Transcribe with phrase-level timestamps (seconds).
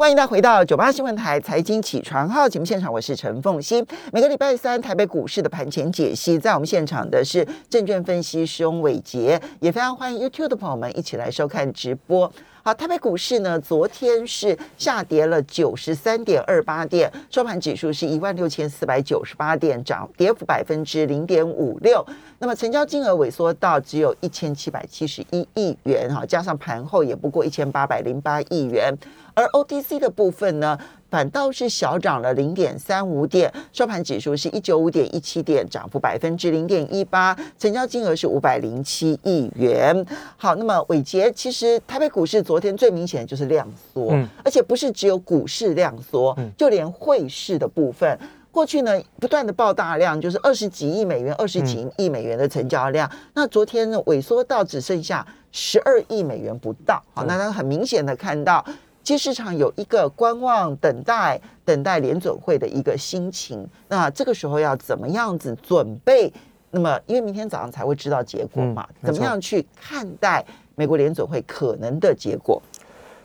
[0.00, 3.84] 欢迎大家回到九八新闻台财经起床号节目现场，我是陈凤欣。
[4.12, 12.32] 每个礼拜三台北股市的盘前解析，在我们现场的是证券分析师翁伟杰，也非常欢迎 YouTube 的朋友们一起来收看直播。
[12.68, 22.04] 好，台北股市呢，昨天是下跌了九十三点二八点，收盘指数是一万六千四百九十八点，涨跌幅百分之零点五六。
[22.38, 28.94] 那么成交金额萎缩到只有一千七百七十一亿元，哈，加上盘后也不过一千八百零八亿元。
[29.32, 30.78] 而 OTC 的部分呢？
[31.10, 40.04] 反倒是小涨了零点三五点，收盘指数是一九五点一七点，涨幅百分之零点一八，成交金额是五百零七亿元。
[40.36, 48.18] 好，那么伟杰，其实台北股市昨天最明显的就是量缩，而且不是只有股市量缩，就连汇市的部分，
[48.50, 57.02] 过去呢不断的爆大量，就是二十几亿美元、二十几亿美元的成交量，那昨天呢萎缩到只剩下十二亿美元不到。
[57.14, 58.62] 好，那他很明显的看到。
[59.08, 63.66] 其实市场有一个观望、等待、等待联准会的一个心情。
[63.88, 66.30] 那这个时候要怎么样子准备？
[66.70, 72.60] 那么因为明天早上才会知道结果嘛，怎么样去看待美国联准会可能的结果？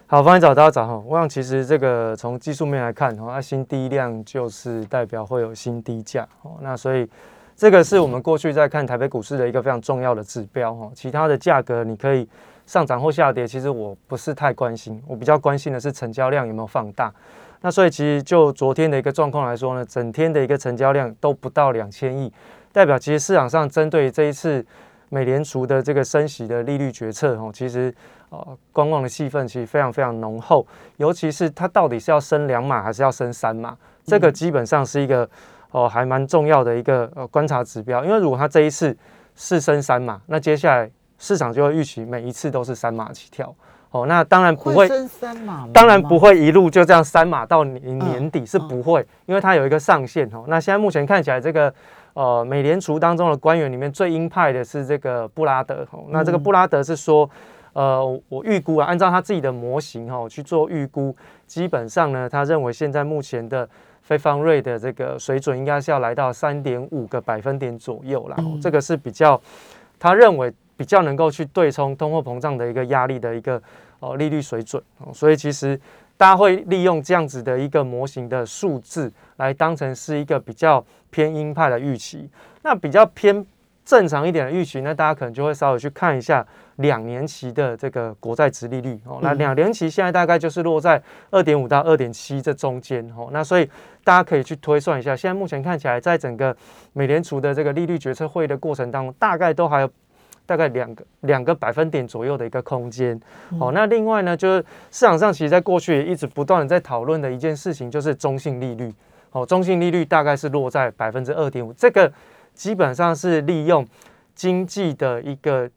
[0.08, 1.04] 好，方一早大家早哈。
[1.06, 6.52] 我想其实这个从技术面来看，哈，那新低量就是代表会有新低价哦。
[6.62, 7.06] 那所以
[7.58, 10.90] 这个是我们过去在看台北股市的一个非常重要的指标哈。
[10.96, 12.26] 其他的价格你可以。
[12.66, 17.14] 上涨或下跌，其实我不是太关心，我比较关心的是成交量有没有放大。
[17.62, 22.32] 那所以其实就昨天的一个状况来说呢，整天的一个成交量都不到两千亿，
[22.72, 24.66] 代表其实市场上针对这一次
[25.10, 27.94] 美联储的这个升息的利率决策，哦，其实
[28.30, 30.66] 呃观望的气氛其实非常非常浓厚，
[30.98, 35.30] 尤其是它到底是要升两码还是要升三码，这个基本上是一个
[35.72, 38.98] 哦还蛮重要的一个呃观察指标，因为如果它这一次
[39.36, 40.90] 是升三码，那接下来。
[41.24, 43.56] 市场就会预期每一次都是三码起跳
[43.92, 50.44] 哦，那当然不会升三码，当然不会一路就这样三码到年年底是不会，因为它有一个上限哦。
[50.48, 51.74] 那现在目前看起来，这个
[52.14, 56.04] 呃美联储当中的官员里面最鹰派的是这个布拉德哦。
[56.10, 57.30] 那这个布拉德是说，
[57.72, 61.16] 呃，我预估啊，按照他自己的模型哈去做预估，
[61.48, 63.70] 基本上呢，他认为现在目前的
[64.02, 68.36] 非方瑞的这个水准应该是要来到三点五个百分点左右啦。
[68.62, 69.40] 这个是比较
[69.98, 70.52] 他认为。
[70.76, 73.62] 比较能够去对冲通货膨胀的一个压力的一个
[74.00, 75.80] 哦利率水准哦，所以其实
[76.18, 82.30] 大家会利用这样子的一个模型的数字来当成是一个比较偏鹰派的预期。
[82.64, 83.46] 那比较偏
[83.86, 86.46] 正常一点的预期，那大家可能就会稍微去看一下
[86.78, 89.20] 两年期的这个国债值利率哦。
[89.22, 91.02] 那两年期现在大概就是落在
[91.32, 93.30] 二点五到二点七这中间哦。
[93.32, 93.70] 那所以
[94.04, 96.56] 大家可以去推算一下，现在目前看起来，在整个
[96.94, 99.90] 美联储的这个利率决策会议的过程当中，大概都还有。
[100.46, 103.20] 大概两个两个百分点左右的一个空间，
[103.58, 108.94] 好，那另外呢，就是市场上其实在过去也一直不断的在讨论的一件事情，就是中性利率，
[109.32, 112.12] 哦，中性利率大概是落在百分之二点五，这个
[112.54, 113.88] 基本上是利用
[114.36, 115.70] 经济的一个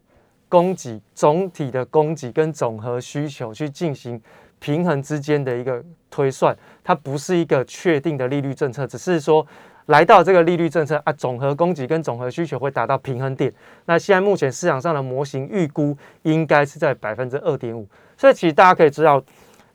[0.49, 4.21] 供给总体的供给跟总和需求去进行
[4.59, 9.45] 平衡之间的一个推算，它不是一个确定的利率政策，只是说。
[9.87, 13.49] 来到这个利率政策啊，总和供给跟总和需求会达到平衡点。
[13.85, 17.87] 那现在目前市场上的模型预估应该是在百分之二点五。
[18.17, 19.23] 所以其实大家可以知道，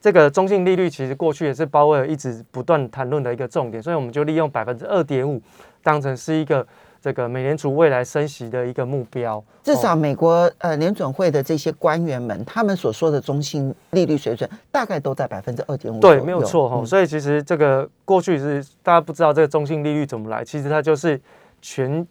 [0.03, 3.83] 这个中性利率其实过去也是鲍威尔一直不断谈论的一个重点。
[3.83, 5.41] 所以我们就利用百分之二点五
[5.83, 6.67] 当成是一个。
[7.03, 15.99] 这个美联储未来升息的一个目标，至少美国呃联准会的这些官员们，他们所说的中性利率水准大概都在百分之二点五。
[15.99, 16.85] 对，没有错哈。
[16.85, 21.21] 所以其实这个过去是大家不知道这个中性利率怎么来，其实它就是
[21.61, 22.07] 全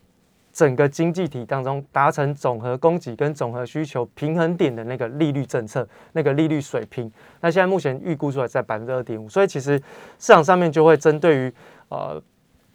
[0.52, 7.10] 整个经济体当中达成总和供给跟总和需求平衡点的那个利率政策，那个利率水平。
[7.40, 9.78] 那现在目前预估出来在百分之二点五，所以其实
[10.20, 11.54] 市场上面就会针对于
[11.88, 12.22] 呃。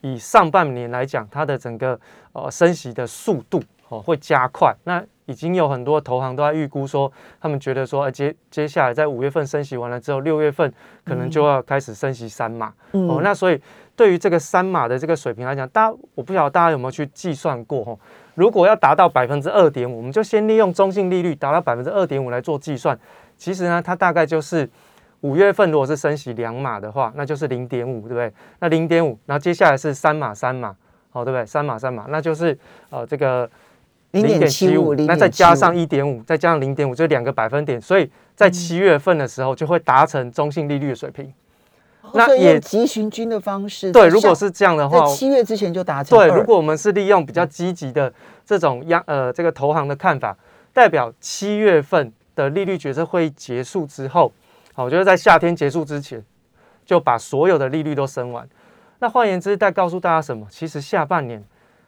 [0.06, 1.98] 以上半年来讲，它的整个
[2.32, 4.72] 呃升息的速度哦会加快。
[4.84, 10.72] 那已经有很多投行都在预估说，他们觉得说，接接下来在五月份升息完了之后，六月份
[11.04, 13.20] 可能就要开始升息三码哦。
[13.20, 13.60] 那所以
[13.96, 17.98] 对于这个三码的这个水平来讲，大家我不晓得大家有没有去计算过哦。
[18.36, 22.96] 如果要达到百分之二点五，我们就先利用中性利率达到百分之二点五来做计算。
[23.36, 24.68] 其实呢，它大概就是。
[25.22, 28.32] 五月份如果是升息两码的话，那就是零点五，对不对？
[28.60, 30.76] 那零点五，然后接下来是三码三码，
[31.10, 31.44] 好，对不对？
[31.46, 32.56] 三码三码，那就是
[32.90, 33.48] 呃这个
[34.12, 41.32] 零点七五，那再加上一点五，再加上零点五，就两个百分点，所以在七月份的时候就会达成中性利率的水平。
[42.12, 46.16] 那也急循均的方式，对，如果是这样的话，七月之前就达成。
[46.16, 48.12] 对，如果我们是利用比较积极的
[48.44, 50.36] 这种央呃这个投行的看法，
[50.72, 54.30] 代表七月份的利率决策会议结束之后。
[54.76, 56.22] 好，就是在夏天结束之前，
[56.84, 58.46] 就把所有的利率都升完。
[58.98, 60.46] 那换言之，在告诉大家什么？
[60.50, 61.42] 其实下半年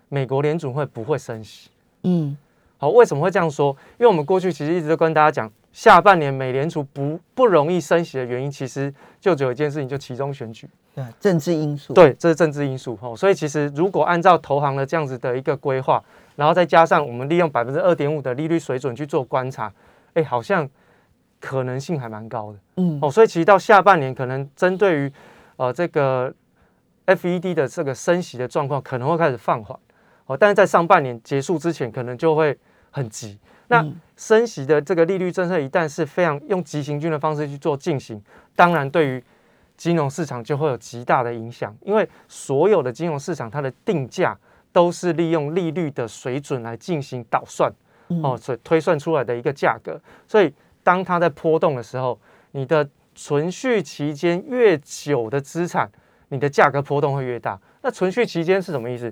[0.08, 1.68] 美国联储会不会升息。
[2.04, 2.34] 嗯，
[2.78, 3.76] 好，为什么会这样说？
[3.98, 10.66] 因为我们过去其实一直都跟大家讲，下半年美联储不不容易升息的原因，其实就只有一件事情，就其中选举。
[10.94, 11.92] 对，政治因素。
[11.92, 12.98] 对，这是政治因素。
[13.02, 16.02] 哦，所以其实如果按照投行的这样子的一个规划，
[16.36, 19.70] 然后再加上我们利用百分之二点五的利率水准去做观察，
[20.14, 20.66] 哎，好像
[21.40, 22.58] 可能性还蛮高的。
[22.76, 25.12] 嗯，哦，所以其实到下半年，可能针对于
[25.56, 26.32] 呃这个
[27.06, 29.78] FED 的这个升息的状况，可能会开始放缓。
[30.26, 32.58] 哦，但是在上半年结束之前，可能就会
[32.90, 33.38] 很急。
[33.68, 33.86] 那
[34.16, 38.22] 升息的这个利率政策，一旦是非常用急行军的方式去做进行，
[38.56, 39.22] 当然对于
[39.76, 44.36] 金融市场就会有极大的影响，因为所有的金融市场它的定价
[44.72, 47.70] 都是利用利率的水准来进行导算，
[48.22, 50.00] 哦，所以推算出来的一个价格。
[50.26, 50.52] 所以
[50.88, 52.18] 当它在波动的时候，
[52.52, 55.86] 你的存续期间越久的资产，
[56.28, 57.60] 你的价格波动会越大。
[57.82, 59.10] 那存续期间是什么意思？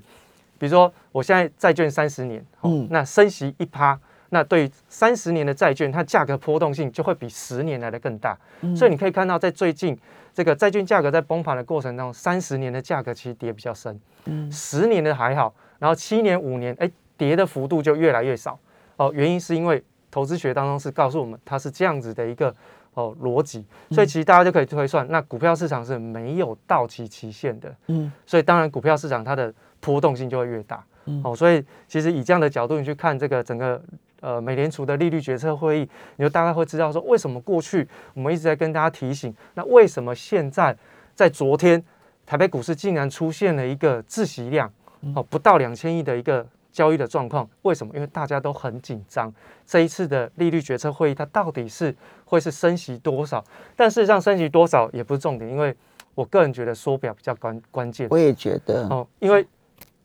[0.58, 4.00] 比如说我现在债券三十年，嗯，那升息一趴，
[4.30, 8.34] 那对三十年的债券，它价格波动性就会比十年来的更大。
[8.74, 9.94] 所以你可以看到，在最近。
[10.32, 18.58] 这个债券价格在崩盘的过程当中，三十年的价格其实跌比较深，嗯，十年的还好，然后七年、五年，哎，跌的幅度就越来越少。
[18.96, 19.82] 哦，原因是因为
[20.16, 22.48] 投资学当中是告诉我们它是这样子的一个
[22.94, 33.78] 哦逻辑，所以其实大家就可以推算，那股票市场是没有到期期限的，嗯，所以当然股票市场它的波动性就会越大，嗯，哦，所以其实以这样的角度你去看这个整个。
[34.22, 40.74] 呃，美联储的利率决策会议，你就大概会知道说，为什么过去我们一直在跟大家提醒，那为什么现在
[41.14, 41.80] 在昨天
[42.24, 44.72] 台北股市竟然出现了一个自息量
[45.14, 46.44] 哦，不到两千亿的一个
[46.76, 47.48] 交易的状况？
[47.62, 47.90] 为什么？
[47.94, 49.32] 因为大家都很紧张，
[49.64, 51.96] 这一次的利率决策会议，它到底是
[52.26, 53.42] 会是升息多少？
[53.74, 55.74] 但事实上，升息多少也不是重点，因为
[56.14, 58.06] 我个人觉得缩表比较关关键。
[58.10, 59.46] 我也觉得哦，因为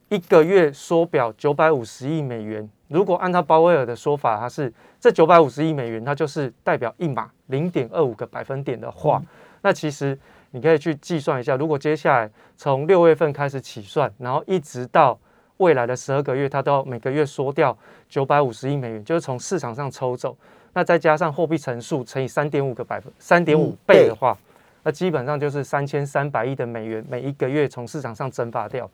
[0.07, 2.69] 一个月缩表九百五十亿美元。
[2.87, 9.21] 如果按照鲍威尔的说法，它是这九百五十亿美元，它就是代表一码零点二五个百分点的话，
[9.61, 10.17] 那其实
[10.51, 15.19] 你可以去计算一下，如果接下来从六月份开始起算，然后一直到
[15.61, 17.77] 未来的十二个月，它都要每个月缩掉
[18.09, 20.35] 九百五十亿美元，就是从市场上抽走，
[20.73, 24.35] 那再加上货币乘数乘以三点五个百分三点五倍的话，
[24.81, 28.89] 那基本上就是三千三百亿的美元每一个月从市场上蒸发掉。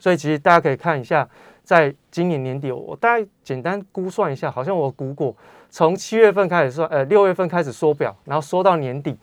[0.00, 1.28] 所以其实大家可以看一下，
[1.62, 5.34] 在今年年底，我大概简单估算一下，好像我估过，
[5.70, 9.16] 从七月份开始算，呃，六月份开始缩表，然后缩到年底，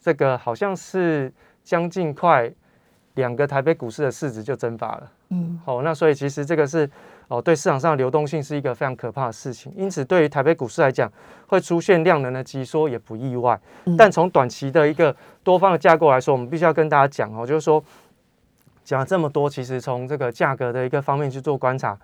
[0.00, 1.32] 这个好像是
[1.62, 2.52] 将近快
[3.14, 5.10] 两个台北股市的市值就蒸发了。
[5.32, 6.88] 嗯，好，那所以其实这个是
[7.28, 9.72] 哦，对市场上流动性是一个非常可怕的事情。
[9.76, 11.10] 因此，对于台北股市来讲，
[11.46, 13.58] 会出现量能的急缩也不意外。
[13.96, 17.82] 但从短期的一个多方的架构来说，我们必须要跟大家讲哦，就是说。
[18.84, 21.96] 讲了这么多，其实从这个价格的一个方面去做观察，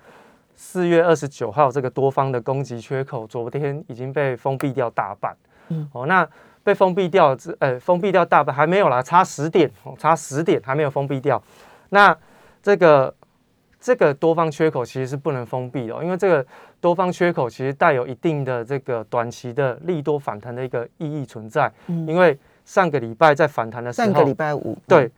[0.55, 5.37] 四月二十九号这个多方的供给缺口，昨天已经被封闭掉大半。
[5.71, 6.27] 嗯，哦，那
[6.63, 11.43] 被封闭掉，呃，封闭掉大半还没有啦，差十点，哦，差十点还没有封闭掉。
[11.89, 12.17] 那
[12.63, 13.15] 这个
[13.81, 16.45] 这个多方缺口其实是不能封闭的，因为这个
[16.81, 21.73] 多方缺口其实带有一定的这个短期的利多反弹的一个意义存在。
[21.87, 25.11] 嗯，因为上个礼拜在反弹的时候，上个礼拜五，对。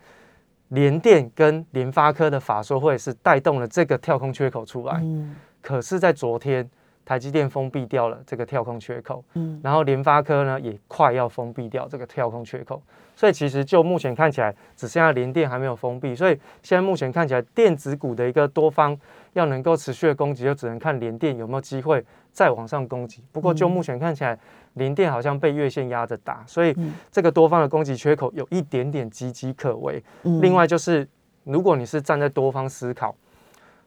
[0.70, 6.70] 联电跟联发科的法说会是带动了这个跳空缺口出来，嗯，可是，在昨天
[7.10, 12.80] 台积电封闭掉了这个跳空缺口，嗯，然后联发科呢也快要封闭掉这个跳空缺口，
[13.16, 18.96] 所以其实就目前看起来，只剩下联电还没有封闭，所以现在目前看起来电子股的一个多方
[19.32, 23.24] 要能够持续的攻击，就只能看联电有没有机会再往上攻击。
[23.32, 24.38] 不过就目前看起来。
[24.74, 26.72] 联电好像被月线压着打，所以
[27.10, 30.00] 这个多方的攻击缺口有一点点岌岌可危。
[30.40, 31.06] 另外就是，
[31.42, 33.12] 如果你是站在多方思考，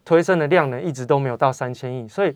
[0.04, 2.36] 推升的量能一直都没有到三千亿，所以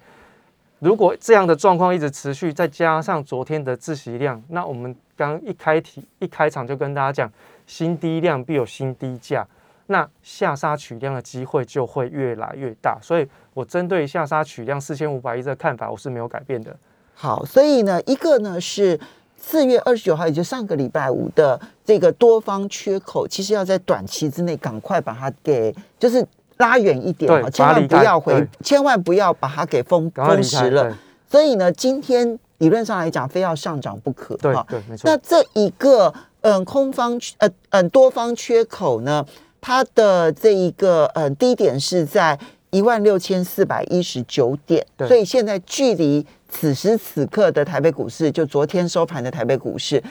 [0.79, 7.31] 如果这样的状况一直持续，再加上昨天的自习量，那我们刚一开题一开场就跟大家讲，
[7.65, 9.45] 新低量必有新低价，
[9.87, 12.99] 那下杀取量的机会就会越来越大。
[13.01, 16.75] 所以我针对下杀取量四千五百亿这个看法，我是没有改变的。
[17.15, 18.99] 好，所以呢，一个呢是
[19.35, 26.23] 四月二十九号，也就上个礼拜五的这个多方缺口，其实要在短期之内赶快把它给就是
[26.57, 30.97] 拉远一点啊，千万不要回，千万不要把它给封封实了。
[31.29, 34.35] 所以呢，今天理论上来讲，非要上涨不可。
[34.37, 35.09] 对对，没错。
[35.09, 39.25] 那这一个嗯空方呃嗯多方缺口呢，
[39.59, 42.37] 它的这一个嗯低点是在
[42.69, 46.25] 一万六千四百一十九点，所以现在距离。
[46.49, 50.01] 此时此刻的台北股市，就昨天收盘的台北股市，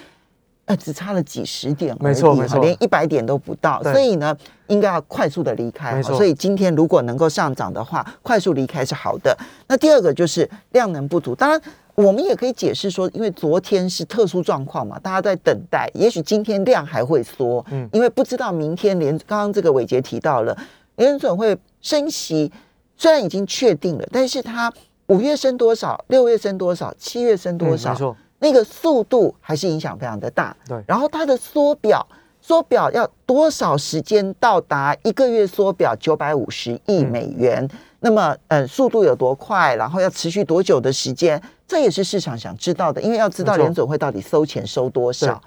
[0.66, 6.02] 呃，只差了几十点，没错没错，连一百点都不到，所以呢，应该要快速的离开。
[6.02, 9.36] 所以今天如果能够上涨的话，快速离开是好的。
[9.68, 11.60] 那第二个就是量能不足，当然
[11.94, 20.58] 我们也可以解释说，因为昨天是特殊状况嘛，大家在等待，也许今天量还会缩，嗯，因为不知道明天连刚刚这个伟杰提到了
[20.96, 22.50] 联准会升息，
[22.96, 24.72] 虽然已经确定了，但是它
[25.06, 28.16] 五月升多少，六月升多少，七月升多少，没错。
[28.38, 30.82] 那个速度还是影响非常的大，对。
[30.86, 32.06] 然后它的缩表，
[32.40, 37.68] 缩表要多少时间到达一个月缩表九百五十亿美元？
[38.00, 39.74] 那么，呃，速度有多快？
[39.74, 41.42] 然后要持续多久的时间？
[41.66, 45.42] 这也是市场想知道的，因为要知道联总会到底收钱收多少。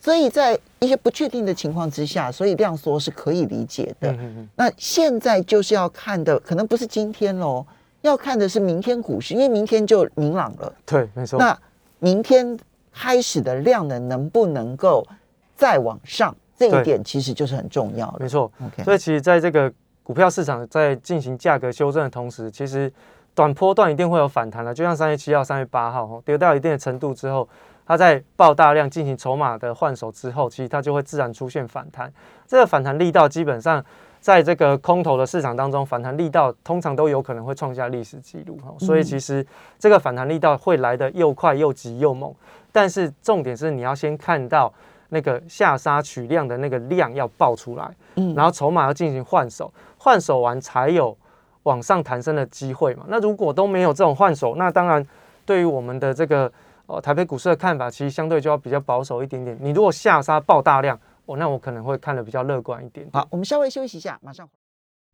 [0.00, 4.16] 所以在一些不确定的情况之下，所以量缩是可以理解的。
[4.54, 7.66] 那现在就是要看的，可能不是今天喽，
[8.02, 10.72] 要看的是明天股市，因为明天就明朗了。
[10.86, 11.36] 对，没错。
[11.38, 11.58] 那
[11.98, 12.58] 明天
[12.92, 15.06] 开始的量能能不能够
[15.54, 16.34] 再往上？
[16.56, 18.14] 这一点其实就是很重要。
[18.18, 18.50] 没错。
[18.84, 22.92] 所以其实在这个股票市场在进行价格修正的同时，其实
[23.34, 24.74] 短波段一定会有反弹的。
[24.74, 27.48] 就像三月七号、三月八号，跌到一定的程度之后，
[27.86, 32.12] 它在爆大量进行筹码的换手之后，其实它就会自然出现反弹。
[32.46, 33.84] 这个反弹力道基本上。
[34.20, 39.46] 在这个空头的市场当中，反弹力道通常都有可能会创下历史记录哈，所以其实
[39.78, 42.34] 这个反弹力道会来的又快又急又猛，
[42.72, 44.72] 但是重点是你要先看到
[45.10, 51.16] 那个下杀取量的那个量要爆出来，嗯，然后筹码要进行换手，换手完才有
[51.62, 53.04] 往上弹升的机会嘛。
[53.08, 55.06] 那如果都没有这种换手，那当然
[55.46, 56.52] 对于我们的这个
[56.86, 59.56] 呃台北股市的看法，其实相对就要比较保守一点点。
[59.60, 60.98] 你如果下杀爆大量。
[61.28, 63.06] 哦，那我可能会看的比较乐观一点。
[63.12, 64.48] 好，我们稍微休息一下，马上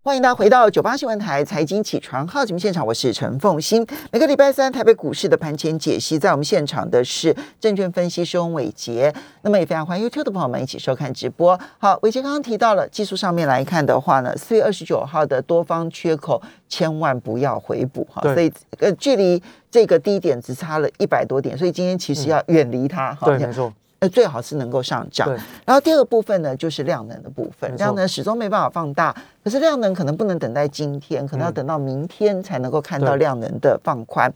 [0.05, 3.85] 欢迎大家回到九八新闻台财经起床号节目现场，我是陈凤欣。
[4.13, 9.13] 每个礼拜三台北股市的盘前解析，在我们现场的是证券分析师翁伟杰。
[9.43, 11.59] 那么也非常欢迎 YouTube 的朋友们一起收看直播。
[11.79, 23.13] 好，伟杰刚刚提到了技术上面来看的话呢，四月二十九号的多方缺口千万不要回补哈，所以呃距离这个低点只差了一百多点，所以今天其实要远离它。
[23.25, 23.73] 对，没错。
[24.09, 25.29] 最好是能够上涨，
[25.65, 27.77] 然后第二个部分呢，就是量能的部分。
[27.77, 34.33] 量能始终没办法放大，可是量能可能不能等待今天，可能要等到明天才能够看到量能的放宽，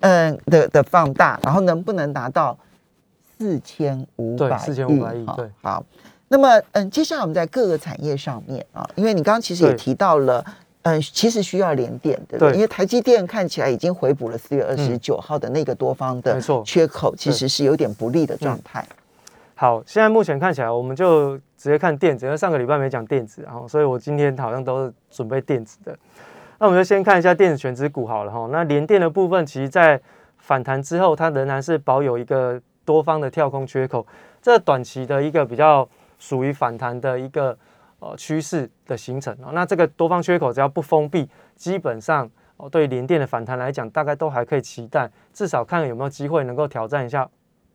[0.00, 2.56] 嗯的的放大，然后能不能达到
[3.38, 5.24] 四千五百四千五百亿？
[5.36, 5.84] 对，好。
[6.32, 10.44] 那么，嗯，接下来我们在各个产业上面啊，因为你刚刚其实也提到了，
[10.82, 12.54] 嗯，其实需要连电，对不对？
[12.54, 18.86] 因为台积电看起来已经回补了四月二十九号的那个多方的缺口，其实是有点不利的状态。
[19.60, 25.94] 好，现在目前看起来，我们就直接看电子，因为上个礼拜没讲电子，然后所以我今天好像都是准备电子的。
[26.58, 28.48] 那我们就先看一下电子全指股好了哈。
[28.50, 30.00] 那联电的部分，其实在
[30.38, 34.06] 反弹之后，它仍然是保有一个多方的跳空缺口，
[34.40, 35.86] 这短期的一个比较
[36.18, 37.54] 属于反弹的一个
[37.98, 42.26] 呃趋势的形成那这个多方缺口只要不封闭，基本上
[42.56, 47.28] 哦对联电的反弹来讲，大概都还可以期待，至少看有没有机会能够挑战一下。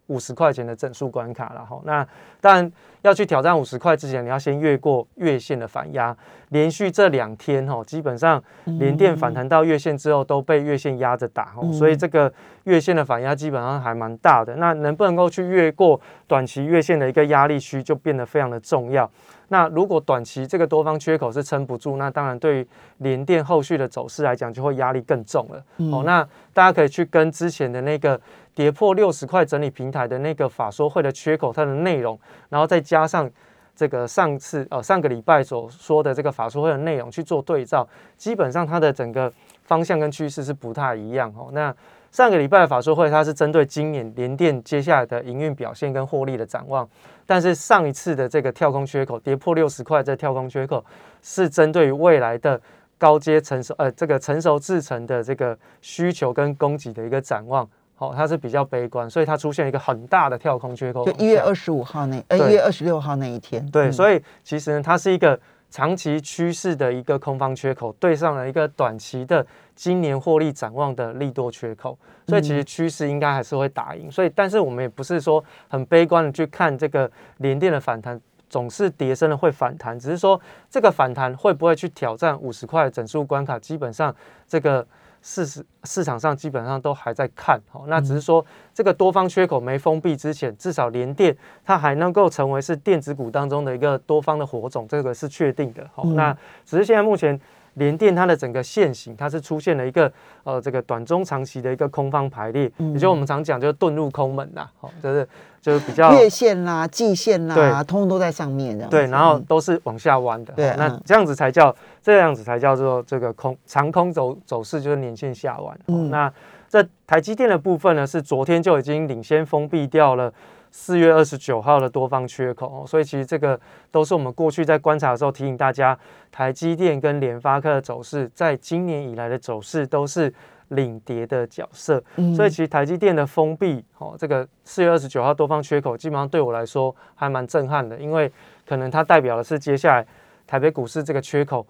[0.08, 2.08] 五十块钱的整数关卡了哈，那
[2.40, 2.72] 当然
[3.02, 6.16] 要去挑战五十块之前，你要先越过月线的反压。
[6.50, 12.32] 连续这两天哈，基本上连电反弹到月线之后都被月线压着打，所以这个
[12.66, 14.56] 月线的反压基本上还蛮大的。
[14.58, 19.10] 那能不能够去越过短期月线的一个压力区，就变得非常的重要。
[19.48, 22.68] 那如果短期这个多方缺口是撑不住，那当然对于
[23.00, 25.64] 连电后续的走势来讲，就会压力更重了。
[25.92, 28.22] 哦，那大家可以去跟之前的那个。
[28.56, 32.18] 跌破六十块整理平台的那个法说会的缺口，它的内容，
[32.50, 33.30] 然后再加上
[33.76, 37.86] 这个上次呃上个礼拜所说的这个法说会的内容去做对照，
[38.18, 39.32] 基本上它的整个
[39.64, 41.50] 方向跟趋势是不太一样哦。
[41.52, 41.76] 那
[42.12, 46.88] 上个礼拜的法说会，它是针对今年联电接下来的营运表现跟获利的展望，
[47.26, 50.82] 但是上一次的这个跳空缺口跌破六十块，这跳空缺口
[51.22, 52.62] 是针对于未来的
[52.98, 57.70] 高阶成熟呃这个成熟制成的这个需求跟供给的一个展望。
[57.98, 61.06] 好，它是比较悲观，所以它出现一个很大的跳空缺口。
[61.06, 63.66] 就一月二十五号那，呃，一月二十六号那一天。
[63.72, 71.98] 对，所以其实呢，它是一个长期趋势的一个空方缺口，对上了一个短期的今年获利展望的利多缺口。
[72.28, 74.12] 所以其实趋势应该还是会打赢。
[74.12, 80.38] 所以，但是我们也不是说很悲观的去看这个连电的反弹，总是跌升的会反弹，只是说
[80.70, 84.14] 这个反弹会不会去挑战五十块整数关卡，基本上
[84.50, 84.86] 这个。
[85.28, 96.32] 市市市场上基本上都还在看，好，那只是说这个多方缺口没封闭之前，至少联电它还能够成为是电子股当中的一个多方的火种，这个是确定的，好，那
[96.64, 97.38] 只是现在目前
[97.76, 100.12] 联电它的整个线型，它是出现了一个
[100.44, 105.28] 呃这个短中长期的一个空方排列，也就我们常讲就是遁入空门呐，好，就是
[105.62, 116.32] 就是比较月线啦、季线啦，通通都在上面的，对，然后都是往下弯的，对，那这样子才叫这样子才叫做这个空长空走走势就是年线下弯，嗯，那
[116.68, 120.34] 这台积电的部分呢，是昨天就已经领先封闭掉了。
[120.78, 123.58] 四月二十九号的多方缺口，所以其实这个
[123.92, 125.98] 都是我们过去在观察的时候提醒大家，
[126.30, 130.32] 台积电跟联发科的走势，在今年以来的走势都是
[130.68, 132.04] 领跌的角色。
[132.36, 138.30] 所以其实台积电的封闭，哦，这个四月二十九号多方缺口，基本上对我来说还蛮震撼的，因为
[138.68, 140.06] 可能它代表的是接下来
[140.46, 141.66] 台北股市这个缺口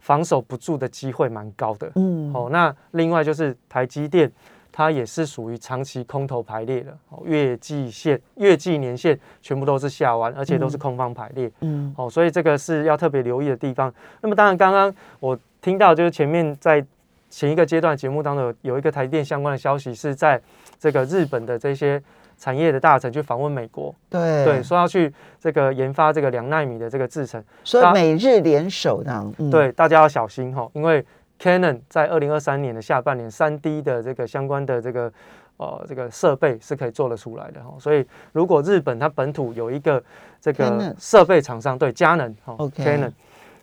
[0.00, 1.92] 防守不住的机会蛮高的。
[1.94, 4.30] 嗯，好，那另外就是台积电。
[4.78, 11.50] 它也是属于长期空头排列的，月季线、月季年线全部都是下弯，而且都是空方排列。
[11.62, 13.92] 嗯，哦，所以这个是要特别留意的地方。
[14.20, 16.86] 那么当然，刚刚我听到就是前面在
[17.28, 20.40] 前一个阶段节目当中有一个台电相关的消息，是在
[20.78, 22.00] 这个日本的这些
[22.36, 31.04] 产业的大臣去访问美国，对对，说要去这个研发这个两纳米的这个制程，所以美日联手的，对，大家要小心哈，因为。
[31.40, 35.12] Canon 在二零二三年的下半年，三 D 的这个相关的这个
[35.56, 37.74] 呃这个设备是可以做得出来的哈。
[37.78, 40.02] 所以如果日本它本土有一个
[40.40, 43.12] 这个设备厂商，对佳能哈，Canon，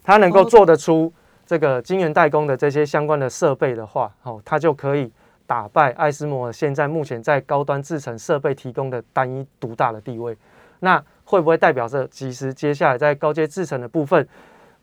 [0.03, 1.11] 它能够做得出
[1.45, 5.11] 这个晶圆代工的这些相关的设备的话，哦，它就可以
[5.45, 10.37] 打败爱斯摩现在目前在高端制程设备提供的单一独大的地位。
[10.79, 14.27] 那会不会代表着其实接下来在高阶制程的部分？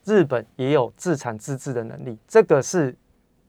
[0.05, 2.95] 日本也有自产自制的能力，这个是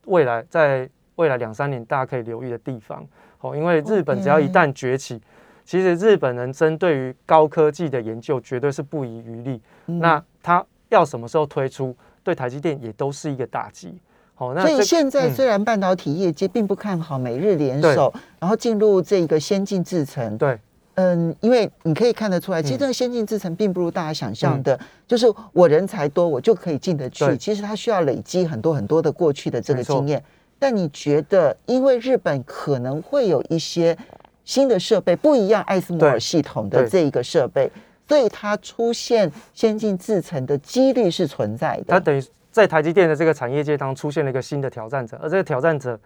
[0.07, 3.07] 未来在未来两三年大家可以留意的地方。
[3.41, 5.21] 哦，因为日本只要一旦崛起，
[5.65, 9.61] 其实日本人针对于高科技的研究绝对是不遗余力。
[9.87, 13.99] 那他要什么时候推出，对台积电也都是一个打击。
[14.35, 20.59] 好，那所以现在虽然半导体业界并不看好美日联手，然后进入这个先进制程，对。
[20.97, 27.37] 嗯，因为你可以看得出来，其实这个先进制程并不如大家想象的，就是我人才多，我就可以进得去。
[27.37, 30.23] 其实它需要累积很多很多的过去的这个经验。
[30.57, 33.97] 但你觉得，因为日本可能会有一些
[34.45, 37.68] 新的设备，不一样艾斯摩尔系统的这一个设备，
[38.09, 41.85] 所以它出现先进制程的几率是存在的。
[41.88, 45.99] 它等于在台积电的这个产业界当中出现了一个新的挑战者，而这个挑战者，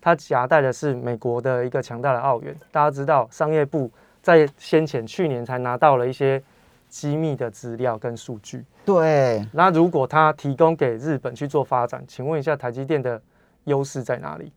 [0.00, 2.54] 它夹带的是美国的一个强大的澳元。
[2.70, 3.90] 大家知道，商业部。
[4.26, 6.42] 在先前去年才拿到了一些
[6.88, 8.64] 机密的资料跟数据。
[8.84, 13.22] 对，那如果他提供给日本去做发展，请问一下台积电的
[13.66, 14.50] 优势在哪里？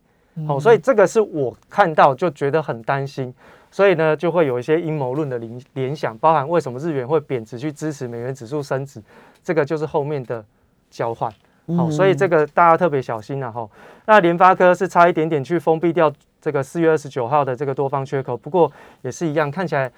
[0.44, 3.32] 好，所以这个是我看到就觉得很担心，
[3.70, 9.00] 所以呢就会有一些阴谋论的联联想，包含为什么日元会贬值去支持美元指数升值，
[9.44, 10.44] 这个就是后面的
[10.90, 11.32] 交换。
[11.76, 13.68] 好，所以这个大家特别小心了哈。
[14.04, 16.12] 那联发科是差一点点去封闭掉。
[16.40, 18.70] 这个四月二十九号的这个多方缺口，不过
[19.02, 19.90] 也是一样，看起来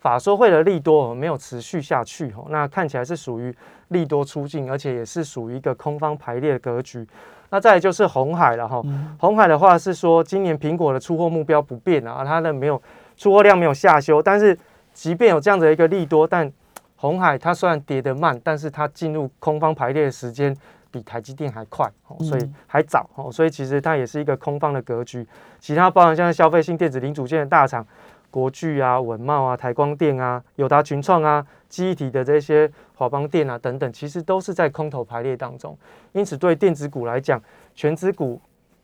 [0.00, 2.46] 法说会的利多没有持续下去哦。
[2.50, 3.54] 那看起来是属于
[3.88, 7.06] 利多出尽，而且也是属于一个空方排列的格局。
[7.50, 8.82] 那再就是红海了哈，
[9.18, 12.80] 红海的话是说今年苹果的出货目标不变啊，它的没有
[13.16, 14.56] 出货量没有下修，但是
[14.92, 16.52] 即便有这样的一个利多，但
[16.96, 20.54] 红海它虽然跌得慢，但是它进入空方排列的时间。
[20.90, 25.26] 比台积电还快，所以还早，所以其实它也是一个空方的格局。
[25.58, 27.86] 其他包含像消费性电子零组件的大厂，
[28.30, 35.76] 国巨啊、文茂啊、台光电啊、友达群创啊、记忆体的这些华邦电啊等等，其实都是在空头排列当中。
[36.12, 37.40] 因此，对电子股来讲，
[37.74, 38.40] 全指股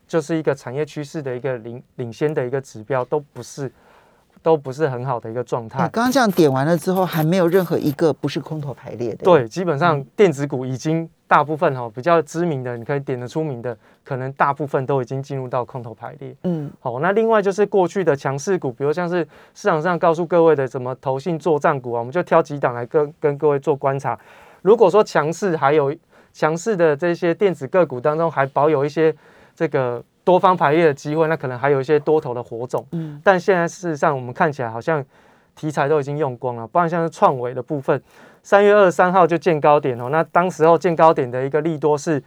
[0.06, 3.72] 就是一个产业趋势的一个领领先的一个指标，都不是
[4.44, 5.78] 都不是很好的一个状态。
[5.88, 9.24] 刚刚这样点完了之后，还没有任何一个不是空头排列的。
[9.24, 11.10] 对，基本上电子股已经。
[11.26, 16.36] 大部分哈比较知名的，你可以点得出名的，可能大部分都已经进入到空头排列。
[16.42, 24.16] 嗯，好，那另外就是过去的强势股，比如像是市场上告诉各位的什么投信作战股啊，我们就挑几档来跟跟各位做观察。
[24.60, 25.92] 如果说强势还有
[26.32, 29.12] 强势的这些电子个股当中还保有一些
[29.56, 32.84] 这个多方排列的机会，那可能还有一些多头的火种。
[32.92, 35.04] 嗯，但现在事实上我们看起来好像
[35.54, 38.02] 题材都已经用光了，不然像是创维的部分。
[38.42, 42.22] 三月二十三号就见高点哦，那当时候见高点的一个利多是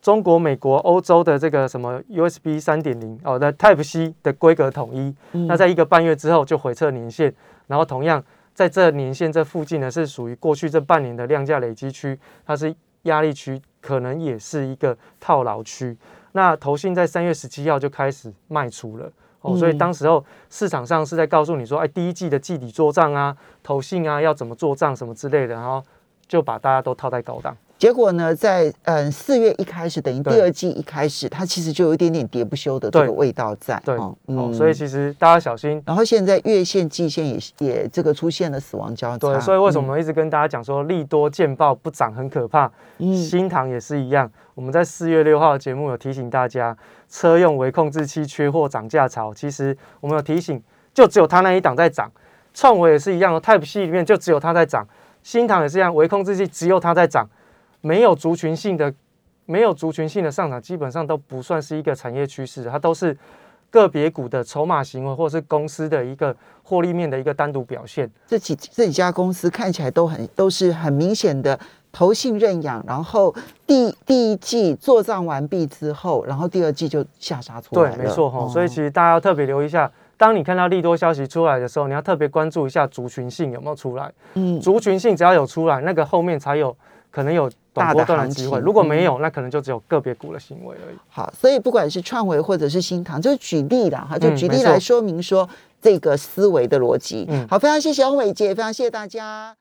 [0.00, 5.14] 中国、美国、欧洲的这个什么 USB 三点零哦的 Type C 的规格统一，
[5.46, 7.34] 那在一个半月之后就回撤年线，
[7.66, 8.22] 然后同样
[8.54, 12.72] 在这年线这附近呢是属于过去这半年的量价累积区，它是
[13.02, 15.96] 压力区，可能也是一个套牢区。
[16.32, 19.10] 那投信在三月十七号就开始卖出了。
[19.40, 25.82] 哦，所以当时候市场上是在告诉你说，哎，第一季的季底做账啊，投信啊要怎么做账什么之类的，然后
[26.26, 27.56] 就把大家都套在高档。
[27.78, 33.80] 结果呢，在嗯四月一开始，等于第二季一开始，它其实就有一点点跌不休的这个味道在。
[33.84, 35.80] 对，哦哦，所以其实大家小心。
[35.86, 39.18] 然后现在月线、季线也也这个出现了死亡交叉。
[39.18, 42.68] 对，所以为什嗯么我一直跟大家讲说利多见报不涨很可怕？
[42.98, 44.28] 嗯新塘也是一样。
[44.56, 46.76] 我们在四月六号的节目有提醒大家，
[47.08, 49.32] 车用微控制器缺货涨价潮。
[49.32, 50.60] 其实我们有提醒，
[50.92, 52.10] 就只有它那一档在涨。
[52.52, 54.84] 创维也是一样的，Type C 里面就只有它在涨。
[55.22, 57.28] 新塘也是一样，微控制器只有它在涨，
[57.80, 58.92] 没有族群性的，
[59.46, 63.16] 没有族群性的上涨，基本上都不算是一个产业趋势，它都是
[63.70, 68.10] 个别股的筹码行为，或是公司的一个获利面的一个单独表现。
[68.26, 71.58] 这几这几家公司看起来都很都是很明显的
[71.92, 73.34] 投信认养，然后
[73.66, 78.04] 第第一季做账完毕之后，然后第二季就下杀出来对，了。
[78.04, 84.10] 没错哈、哦所以其实大家要特别留意一下，当你看到利多消息出来的时候，你要特别关注一下族群性有没有出来。
[84.34, 86.74] 嗯族群性只要有出来，那个后面才有
[87.10, 90.96] 可能有大的行情如果没有，那可能就只有个别股的行为而已。
[91.08, 95.48] 好，所以不管是创维或者是新唐，就是举例啦哈，就举例来说明说
[95.80, 97.26] 这个思维的逻辑。
[97.28, 99.54] 嗯好，非常谢谢欧伟杰，非常谢谢大家。